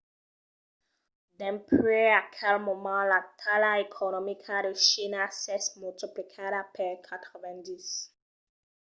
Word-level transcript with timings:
dempuèi 1.39 2.09
aquel 2.23 2.55
moment 2.67 3.03
la 3.13 3.19
talha 3.41 3.71
economica 3.87 4.55
de 4.65 4.73
china 4.87 5.21
s'es 5.41 5.65
multiplicada 5.81 6.59
per 6.75 6.93
90 7.07 7.87